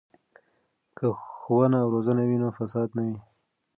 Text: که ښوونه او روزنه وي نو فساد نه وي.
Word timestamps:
که 0.97 1.05
ښوونه 1.39 1.77
او 1.83 1.89
روزنه 1.95 2.23
وي 2.27 2.37
نو 2.43 2.49
فساد 2.57 2.89
نه 2.97 3.03
وي. 3.07 3.17